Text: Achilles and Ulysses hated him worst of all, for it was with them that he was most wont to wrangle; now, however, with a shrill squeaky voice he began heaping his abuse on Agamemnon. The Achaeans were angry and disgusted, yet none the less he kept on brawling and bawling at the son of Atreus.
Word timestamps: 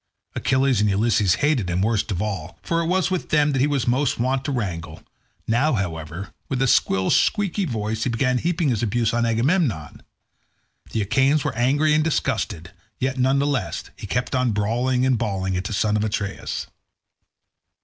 Achilles 0.33 0.81
and 0.81 0.89
Ulysses 0.89 1.35
hated 1.45 1.69
him 1.69 1.83
worst 1.83 2.09
of 2.09 2.23
all, 2.23 2.57
for 2.63 2.81
it 2.81 2.87
was 2.87 3.11
with 3.11 3.29
them 3.29 3.51
that 3.51 3.61
he 3.61 3.67
was 3.67 3.85
most 3.87 4.17
wont 4.17 4.43
to 4.45 4.51
wrangle; 4.51 5.03
now, 5.47 5.73
however, 5.73 6.33
with 6.49 6.59
a 6.63 6.67
shrill 6.67 7.11
squeaky 7.11 7.65
voice 7.65 8.03
he 8.03 8.09
began 8.09 8.39
heaping 8.39 8.69
his 8.69 8.81
abuse 8.81 9.13
on 9.13 9.27
Agamemnon. 9.27 10.01
The 10.89 11.03
Achaeans 11.03 11.43
were 11.43 11.53
angry 11.53 11.93
and 11.93 12.03
disgusted, 12.03 12.71
yet 12.97 13.19
none 13.19 13.37
the 13.37 13.45
less 13.45 13.83
he 13.95 14.07
kept 14.07 14.33
on 14.33 14.53
brawling 14.53 15.05
and 15.05 15.19
bawling 15.19 15.55
at 15.55 15.65
the 15.65 15.71
son 15.73 15.95
of 15.95 16.03
Atreus. 16.03 16.65